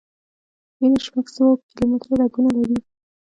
وینه 0.79 0.99
شپږ 1.05 1.25
سوه 1.35 1.51
کیلومټره 1.75 2.15
رګونه 2.21 2.51
لري. 2.57 2.77